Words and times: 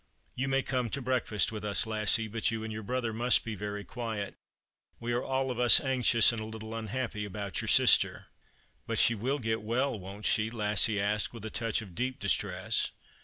"You 0.35 0.47
may 0.47 0.63
come 0.63 0.89
to 0.89 0.99
breakfast 0.99 1.51
with 1.51 1.63
us, 1.63 1.85
Lassie; 1.85 2.27
but 2.27 2.49
you 2.49 2.63
and 2.63 2.73
yoiu 2.73 2.83
brother 2.83 3.13
must 3.13 3.45
be 3.45 3.53
very 3.53 3.83
quiet. 3.83 4.33
We 4.99 5.13
are 5.13 5.21
all 5.23 5.51
of 5.51 5.59
us 5.59 5.79
anxious 5.79 6.31
and 6.31 6.41
a 6.41 6.45
little 6.45 6.73
unhappy 6.73 7.23
about 7.23 7.61
your 7.61 7.67
sister."" 7.67 8.25
But 8.87 8.97
she 8.97 9.13
will 9.13 9.37
get 9.37 9.61
well, 9.61 9.99
won't 9.99 10.25
she?" 10.25 10.49
Lassie 10.49 10.99
asked, 10.99 11.33
with 11.33 11.45
a 11.45 11.51
touch 11.51 11.83
of 11.83 11.93
deep 11.93 12.19
distress. 12.19 12.89